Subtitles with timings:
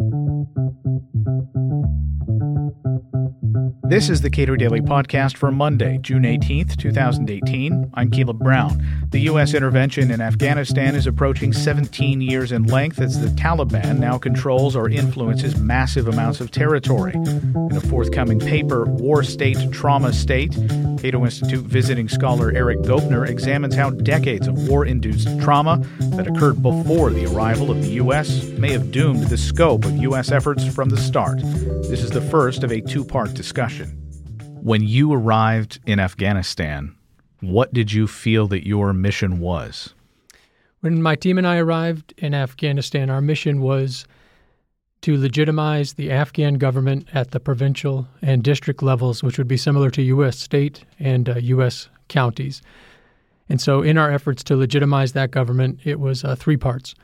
[0.00, 0.48] Thank
[3.14, 3.39] you.
[3.90, 7.90] This is the Cato Daily Podcast for Monday, June 18th, 2018.
[7.94, 8.80] I'm Caleb Brown.
[9.10, 9.52] The U.S.
[9.52, 14.88] intervention in Afghanistan is approaching 17 years in length as the Taliban now controls or
[14.88, 17.14] influences massive amounts of territory.
[17.14, 20.52] In a forthcoming paper, War State, Trauma State,
[21.00, 26.62] Cato Institute visiting scholar Erik Goepner examines how decades of war induced trauma that occurred
[26.62, 28.44] before the arrival of the U.S.
[28.50, 30.30] may have doomed the scope of U.S.
[30.30, 31.40] efforts from the start.
[31.40, 33.79] This is the first of a two part discussion.
[34.62, 36.94] When you arrived in Afghanistan,
[37.40, 39.94] what did you feel that your mission was?
[40.80, 44.06] When my team and I arrived in Afghanistan, our mission was
[45.02, 49.90] to legitimize the Afghan government at the provincial and district levels, which would be similar
[49.90, 50.38] to U.S.
[50.38, 51.88] state and uh, U.S.
[52.08, 52.60] counties.
[53.48, 56.94] And so, in our efforts to legitimize that government, it was uh, three parts.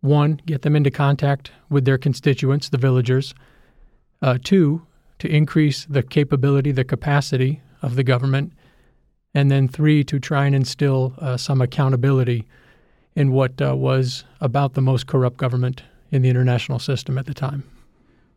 [0.00, 3.34] One, get them into contact with their constituents, the villagers.
[4.20, 4.82] Uh, two,
[5.18, 8.52] to increase the capability, the capacity of the government.
[9.34, 12.46] And then three, to try and instill uh, some accountability
[13.14, 17.34] in what uh, was about the most corrupt government in the international system at the
[17.34, 17.64] time.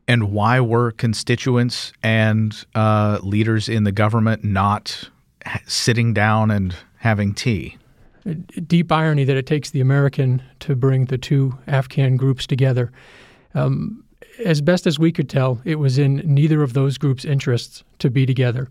[0.07, 5.09] And why were constituents and uh, leaders in the government not
[5.66, 7.77] sitting down and having tea?
[8.67, 12.91] Deep irony that it takes the American to bring the two Afghan groups together.
[13.53, 14.03] Um,
[14.39, 18.09] as best as we could tell, it was in neither of those groups' interests to
[18.09, 18.69] be together.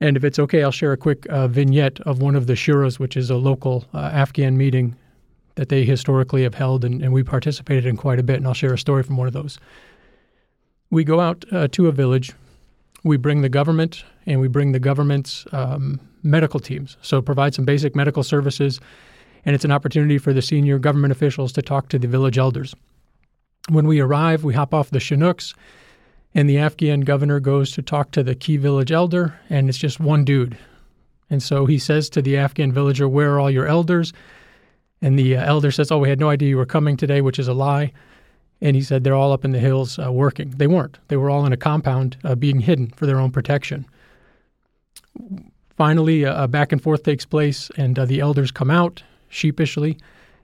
[0.00, 2.98] And if it's okay, I'll share a quick uh, vignette of one of the shuras,
[2.98, 4.96] which is a local uh, Afghan meeting
[5.54, 8.36] that they historically have held, and, and, we participated in quite a bit.
[8.36, 9.58] And I'll share a story from one of those.
[10.90, 12.32] We go out uh, to a village,
[13.04, 16.96] we bring the government, and we bring the government's um, medical teams.
[17.02, 18.80] So provide some basic medical services,
[19.44, 22.74] and it's an opportunity for the senior government officials to talk to the village elders.
[23.70, 25.54] When we arrive, we hop off the Chinooks,
[26.34, 29.98] and the Afghan governor goes to talk to the key village elder, and it's just
[29.98, 30.58] one dude.
[31.30, 34.12] And so he says to the Afghan villager, Where are all your elders?
[35.00, 37.38] And the uh, elder says, Oh, we had no idea you were coming today, which
[37.38, 37.92] is a lie.
[38.60, 40.50] And he said, They're all up in the hills uh, working.
[40.50, 40.98] They weren't.
[41.08, 43.86] They were all in a compound uh, being hidden for their own protection.
[45.76, 49.96] Finally, a back and forth takes place, and uh, the elders come out sheepishly,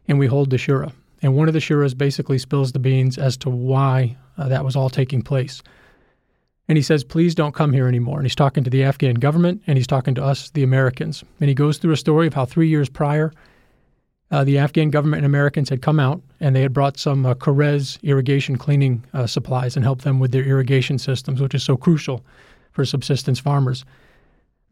[0.09, 0.93] and we hold the shura.
[1.23, 4.77] And one of the shuras basically spills the beans as to why uh, that was
[4.77, 5.63] all taking place.
[6.69, 8.19] And he says, please don't come here anymore.
[8.19, 11.25] And he's talking to the Afghan government and he's talking to us, the Americans.
[11.41, 13.33] And he goes through a story of how three years prior,
[14.31, 17.35] uh, the Afghan government and Americans had come out and they had brought some uh,
[18.03, 22.25] irrigation cleaning uh, supplies and helped them with their irrigation systems, which is so crucial
[22.71, 23.85] for subsistence farmers.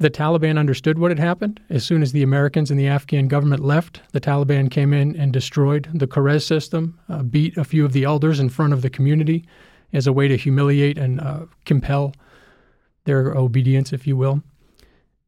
[0.00, 1.60] The Taliban understood what had happened.
[1.70, 5.32] As soon as the Americans and the Afghan government left, the Taliban came in and
[5.32, 8.90] destroyed the Karez system, uh, beat a few of the elders in front of the
[8.90, 9.44] community
[9.92, 12.14] as a way to humiliate and uh, compel
[13.04, 14.40] their obedience, if you will.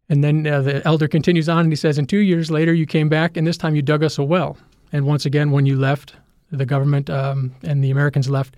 [0.08, 2.86] And then uh, the elder continues on and he says, And two years later, you
[2.86, 4.56] came back, and this time you dug us a well.
[4.92, 6.14] And once again, when you left,
[6.52, 8.56] the government um, and the Americans left,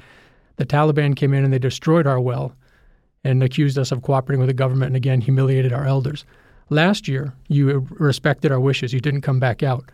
[0.56, 2.54] the Taliban came in and they destroyed our well
[3.24, 6.24] and accused us of cooperating with the government and again humiliated our elders.
[6.70, 8.92] Last year, you respected our wishes.
[8.92, 9.84] You didn't come back out.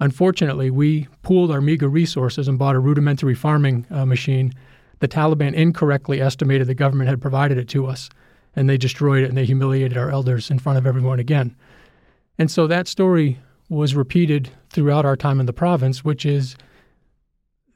[0.00, 4.52] Unfortunately, we pooled our meager resources and bought a rudimentary farming uh, machine.
[5.00, 8.08] The Taliban incorrectly estimated the government had provided it to us,
[8.54, 11.56] and they destroyed it and they humiliated our elders in front of everyone again.
[12.38, 13.38] And so that story
[13.68, 16.56] was repeated throughout our time in the province, which is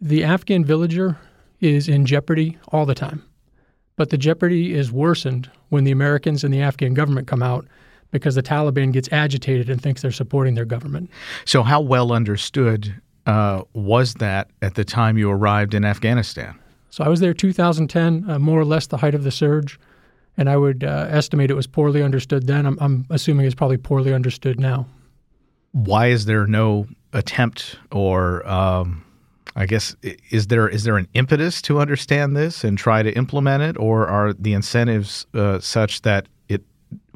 [0.01, 1.19] the Afghan villager
[1.61, 3.23] is in jeopardy all the time.
[3.97, 7.67] But the jeopardy is worsened when the Americans and the Afghan government come out
[8.11, 11.11] because the Taliban gets agitated and thinks they're supporting their government.
[11.45, 12.95] So, how well understood
[13.27, 16.59] uh, was that at the time you arrived in Afghanistan?
[16.91, 19.81] So, I was there 2010, uh, more or less the height of the surge,
[20.37, 22.67] and I would uh, estimate it was poorly understood then.
[22.67, 24.87] I'm, I'm assuming it's probably poorly understood now.
[25.73, 29.05] Why is there no attempt or um,
[29.56, 29.97] I guess
[30.31, 34.06] is there is there an impetus to understand this and try to implement it, or
[34.06, 36.62] are the incentives uh, such that it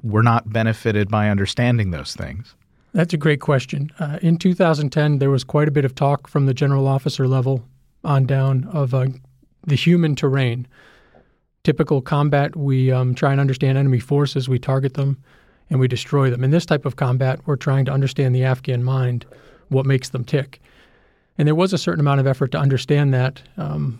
[0.02, 2.54] we're not benefited by understanding those things?
[2.92, 3.90] That's a great question.
[4.00, 7.62] Uh, in 2010, there was quite a bit of talk from the general officer level
[8.02, 9.06] on down of uh,
[9.66, 10.66] the human terrain.
[11.62, 15.22] Typical combat, we um, try and understand enemy forces, we target them,
[15.68, 16.42] and we destroy them.
[16.42, 19.26] In this type of combat, we're trying to understand the Afghan mind,
[19.68, 20.60] what makes them tick.
[21.40, 23.98] And there was a certain amount of effort to understand that, um,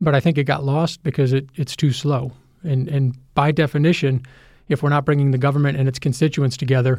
[0.00, 2.32] but I think it got lost because it, it's too slow.
[2.64, 4.22] And, and by definition,
[4.68, 6.98] if we're not bringing the government and its constituents together,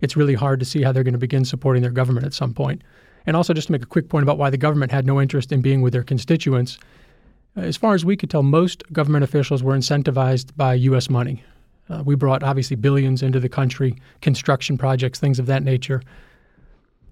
[0.00, 2.52] it's really hard to see how they're going to begin supporting their government at some
[2.52, 2.82] point.
[3.26, 5.52] And also, just to make a quick point about why the government had no interest
[5.52, 6.76] in being with their constituents,
[7.54, 11.08] As far as we could tell, most government officials were incentivized by U.S.
[11.08, 11.44] money.
[11.88, 16.02] Uh, we brought obviously billions into the country, construction projects, things of that nature.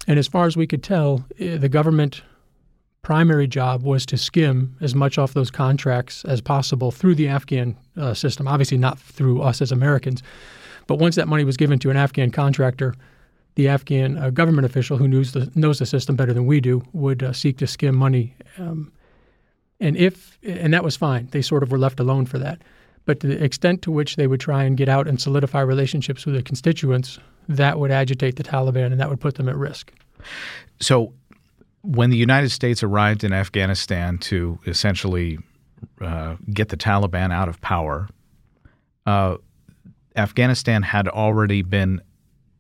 [0.09, 2.23] And as far as we could tell, eh, the government
[3.03, 7.77] primary job was to skim as much off those contracts as possible through the Afghan
[7.97, 8.49] uh, system.
[8.49, 10.23] Obviously, not through us as Americans,
[10.87, 12.95] but once that money was given to an Afghan contractor,
[13.55, 16.83] the Afghan uh, government official who knows the, knows the system better than we do
[16.93, 18.35] would uh, seek to skim money.
[18.57, 18.91] Um,
[19.79, 21.29] and if and that was fine.
[21.31, 22.63] They sort of were left alone for that.
[23.05, 26.25] But to the extent to which they would try and get out and solidify relationships
[26.27, 29.93] with their constituents, that would agitate the Taliban and that would put them at risk.
[30.81, 31.15] So,
[31.83, 35.39] when the United States arrived in Afghanistan to essentially
[36.01, 38.09] uh, get the Taliban out of power,
[39.07, 39.37] uh,
[40.17, 42.03] Afghanistan had already been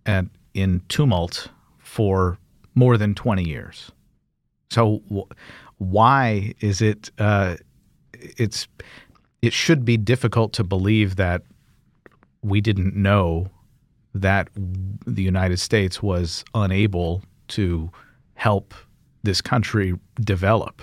[0.06, 0.24] at,
[0.54, 1.48] in tumult
[1.78, 2.38] for
[2.74, 3.90] more than 20 years.
[4.70, 5.26] So, w-
[5.78, 7.10] why is it?
[7.18, 7.56] Uh,
[8.12, 8.66] it's
[9.42, 11.42] it should be difficult to believe that
[12.42, 13.48] we didn't know
[14.14, 17.90] that the United States was unable to
[18.34, 18.74] help
[19.22, 20.82] this country develop.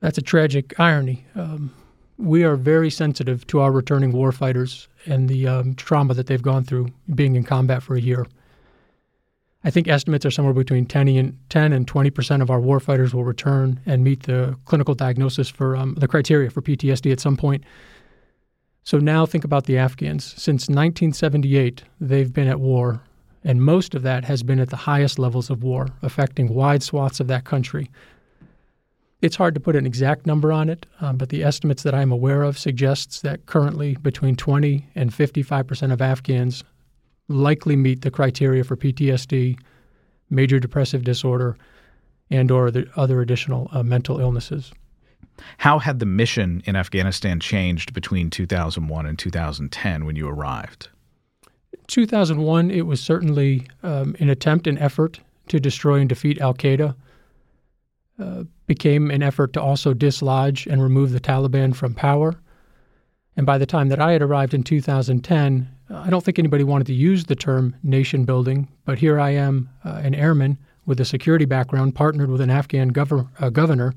[0.00, 1.24] That's a tragic irony.
[1.34, 1.72] Um,
[2.18, 6.64] we are very sensitive to our returning warfighters and the um, trauma that they've gone
[6.64, 8.26] through being in combat for a year.
[9.64, 13.14] I think estimates are somewhere between 10 and 10 and 20 percent of our warfighters
[13.14, 17.36] will return and meet the clinical diagnosis for um, the criteria for PTSD at some
[17.36, 17.62] point.
[18.84, 20.24] So now think about the Afghans.
[20.24, 23.00] Since 1978, they've been at war,
[23.44, 27.20] and most of that has been at the highest levels of war, affecting wide swaths
[27.20, 27.90] of that country.
[29.20, 32.10] It's hard to put an exact number on it, um, but the estimates that I'm
[32.10, 36.64] aware of suggests that currently between 20 and 55 percent of Afghans
[37.28, 39.56] likely meet the criteria for PTSD,
[40.28, 41.56] major depressive disorder,
[42.30, 44.72] and or the other additional uh, mental illnesses.
[45.58, 50.88] How had the mission in Afghanistan changed between 2001 and 2010 when you arrived?
[51.88, 56.94] 2001, it was certainly um, an attempt, an effort to destroy and defeat Al Qaeda.
[58.18, 62.34] Uh, became an effort to also dislodge and remove the Taliban from power.
[63.36, 66.86] And by the time that I had arrived in 2010, I don't think anybody wanted
[66.88, 71.04] to use the term nation building, but here I am, uh, an airman with a
[71.04, 73.94] security background, partnered with an Afghan gover- uh, governor,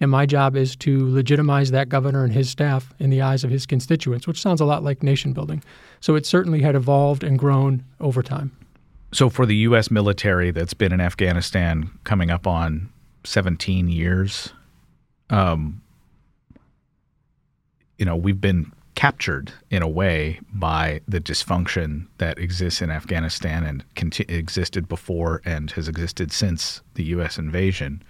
[0.00, 3.50] and my job is to legitimize that governor and his staff in the eyes of
[3.50, 5.62] his constituents, which sounds a lot like nation building.
[6.00, 8.52] So it certainly had evolved and grown over time.
[9.12, 9.90] So for the U.S.
[9.90, 12.88] military that's been in Afghanistan coming up on
[13.24, 14.52] 17 years,
[15.28, 15.82] um,
[17.98, 23.64] you know, we've been captured in a way by the dysfunction that exists in Afghanistan
[23.64, 27.38] and conti- existed before and has existed since the U.S.
[27.38, 28.02] invasion.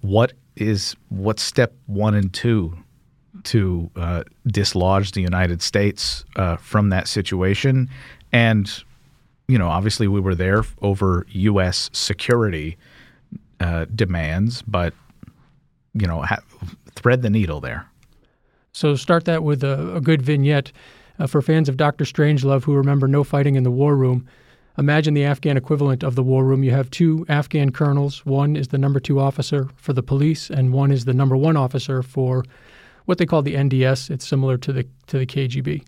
[0.00, 2.76] What is what's step one and two
[3.44, 7.88] to uh, dislodge the United States uh, from that situation?
[8.32, 8.70] And
[9.48, 11.88] you know, obviously, we were there over U.S.
[11.92, 12.76] security
[13.60, 14.92] uh, demands, but
[15.94, 16.42] you know, ha-
[16.94, 17.86] thread the needle there.
[18.72, 20.72] So start that with a, a good vignette.
[21.18, 24.28] Uh, for fans of Doctor Strangelove who remember no fighting in the war room,
[24.78, 26.62] imagine the Afghan equivalent of the war room.
[26.62, 28.24] You have two Afghan colonels.
[28.24, 31.56] One is the number two officer for the police, and one is the number one
[31.56, 32.44] officer for
[33.04, 34.10] what they call the NDS.
[34.10, 35.84] It's similar to the to the KGB.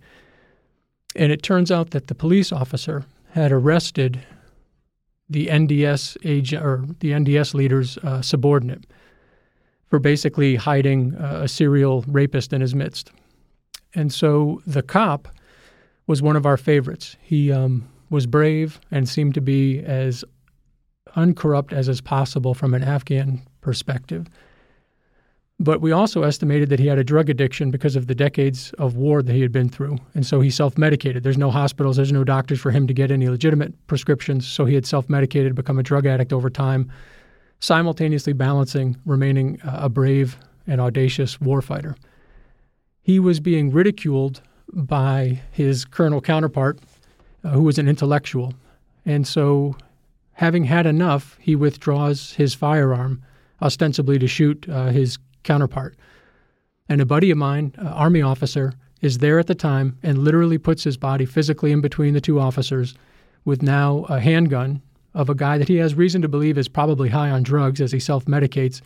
[1.17, 4.25] And it turns out that the police officer had arrested
[5.29, 8.85] the NDS agent or the NDS leader's uh, subordinate
[9.87, 13.11] for basically hiding uh, a serial rapist in his midst.
[13.95, 15.29] And so the cop
[16.07, 17.17] was one of our favorites.
[17.21, 20.25] He um, was brave and seemed to be as
[21.17, 24.27] uncorrupt as is possible from an Afghan perspective.
[25.59, 28.97] But we also estimated that he had a drug addiction because of the decades of
[28.97, 29.99] war that he had been through.
[30.15, 31.23] And so he self medicated.
[31.23, 34.49] There's no hospitals, there's no doctors for him to get any legitimate prescriptions.
[34.49, 36.91] So he had self medicated, become a drug addict over time
[37.61, 41.95] simultaneously balancing remaining uh, a brave and audacious warfighter.
[43.03, 44.41] He was being ridiculed
[44.73, 46.79] by his colonel counterpart,
[47.45, 48.55] uh, who was an intellectual.
[49.05, 49.77] And so,
[50.33, 53.23] having had enough, he withdraws his firearm,
[53.63, 55.97] ostensibly to shoot uh, his counterpart.
[56.89, 60.59] And a buddy of mine, uh, Army officer, is there at the time and literally
[60.59, 62.95] puts his body physically in between the two officers
[63.45, 64.83] with now a handgun
[65.15, 67.93] of a guy that he has reason to believe is probably high on drugs as
[67.93, 68.81] he self medicates,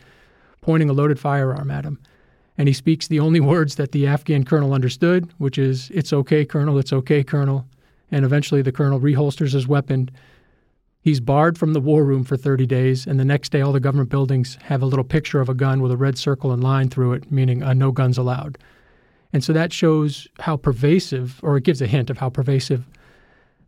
[0.61, 1.99] pointing a loaded firearm at him.
[2.57, 6.45] And he speaks the only words that the Afghan colonel understood, which is, It's okay,
[6.45, 7.67] Colonel, it's okay, Colonel.
[8.11, 10.09] And eventually the colonel reholsters his weapon.
[11.01, 13.79] He's barred from the war room for 30 days, and the next day, all the
[13.79, 16.89] government buildings have a little picture of a gun with a red circle and line
[16.89, 18.57] through it, meaning uh, no guns allowed.
[19.31, 22.85] And so that shows how pervasive, or it gives a hint of how pervasive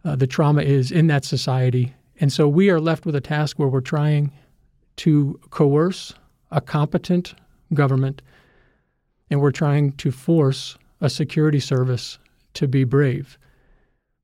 [0.03, 1.93] uh, the trauma is in that society.
[2.19, 4.31] And so we are left with a task where we're trying
[4.97, 6.13] to coerce
[6.51, 7.35] a competent
[7.73, 8.21] government
[9.29, 12.17] and we're trying to force a security service
[12.53, 13.37] to be brave.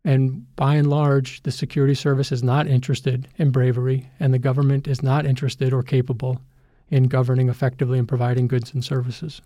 [0.05, 4.87] And by and large, the security service is not interested in bravery, and the government
[4.87, 6.41] is not interested or capable
[6.89, 9.41] in governing effectively and providing goods and services.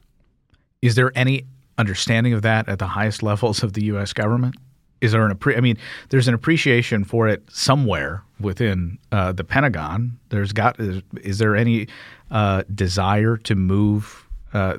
[0.82, 1.46] Is there any
[1.78, 4.14] understanding of that at the highest levels of the U.S.
[4.14, 4.56] government?
[5.00, 5.78] Is there an I mean,
[6.10, 10.18] there's an appreciation for it somewhere within uh, the Pentagon.
[10.30, 11.88] There's got is, is there any
[12.32, 14.78] uh, desire to move uh,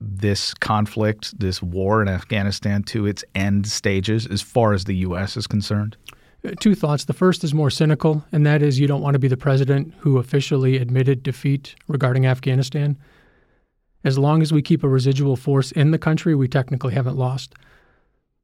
[0.00, 5.36] this conflict, this war in Afghanistan, to its end stages as far as the U.S.
[5.36, 5.96] is concerned?
[6.46, 7.04] Uh, two thoughts.
[7.04, 9.94] The first is more cynical, and that is you don't want to be the president
[9.98, 12.96] who officially admitted defeat regarding Afghanistan.
[14.04, 17.54] As long as we keep a residual force in the country, we technically haven't lost.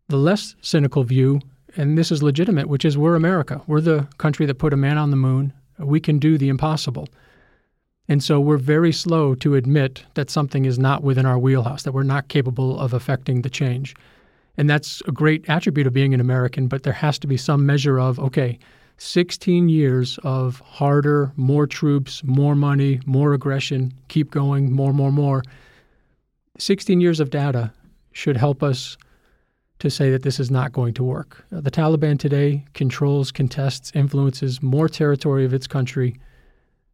[0.08, 1.40] The less cynical view,
[1.76, 3.62] and this is legitimate, which is we're America.
[3.66, 5.52] We're the country that put a man on the moon.
[5.78, 7.08] We can do the impossible.
[8.08, 11.92] And so we're very slow to admit that something is not within our wheelhouse, that
[11.92, 13.94] we're not capable of affecting the change.
[14.56, 17.64] And that's a great attribute of being an American, but there has to be some
[17.64, 18.58] measure of, okay,
[18.98, 25.42] 16 years of harder, more troops, more money, more aggression, keep going, more, more, more.
[26.58, 27.72] 16 years of data
[28.12, 28.96] should help us
[29.78, 31.44] to say that this is not going to work.
[31.50, 36.14] The Taliban today controls, contests, influences more territory of its country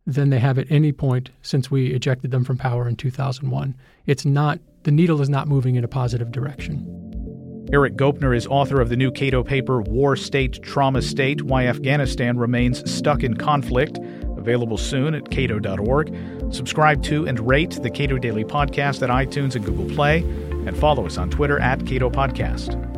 [0.08, 3.74] than they have at any point since we ejected them from power in 2001.
[4.06, 6.94] It's not, the needle is not moving in a positive direction.
[7.70, 12.38] Erik Goepner is author of the new Cato paper, War State, Trauma State Why Afghanistan
[12.38, 13.98] Remains Stuck in Conflict,
[14.38, 16.16] available soon at cato.org.
[16.50, 20.20] Subscribe to and rate the Cato Daily Podcast at iTunes and Google Play,
[20.66, 22.97] and follow us on Twitter at Cato Podcast.